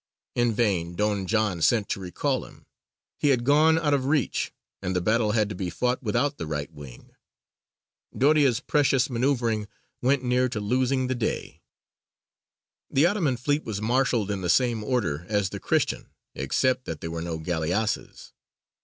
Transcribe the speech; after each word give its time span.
In 0.33 0.51
vain 0.51 0.95
Don 0.95 1.27
John 1.27 1.61
sent 1.61 1.87
to 1.89 1.99
recall 1.99 2.43
him; 2.43 2.65
he 3.19 3.27
had 3.29 3.43
gone 3.43 3.77
out 3.77 3.93
of 3.93 4.07
reach, 4.07 4.51
and 4.81 4.95
the 4.95 4.99
battle 4.99 5.33
had 5.33 5.47
to 5.49 5.53
be 5.53 5.69
fought 5.69 6.01
without 6.01 6.39
the 6.39 6.47
right 6.47 6.73
wing. 6.73 7.11
Doria's 8.17 8.59
precious 8.59 9.11
manoeuvring 9.11 9.67
went 10.01 10.23
near 10.23 10.49
to 10.49 10.59
losing 10.59 11.05
the 11.05 11.13
day. 11.13 11.61
The 12.89 13.05
Ottoman 13.05 13.37
fleet 13.37 13.63
was 13.63 13.79
marshalled 13.79 14.31
in 14.31 14.41
the 14.41 14.49
same 14.49 14.83
order 14.83 15.23
as 15.29 15.49
the 15.51 15.59
Christian, 15.59 16.09
except 16.33 16.85
that 16.85 17.01
there 17.01 17.11
were 17.11 17.21
no 17.21 17.37
galleasses. 17.37 18.33